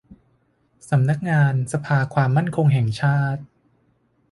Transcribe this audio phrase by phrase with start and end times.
[0.89, 3.41] สำนักงานสภาความมั่นคงแห่งชาติ